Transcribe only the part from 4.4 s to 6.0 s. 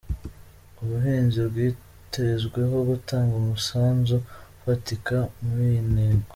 ufatika muri iyi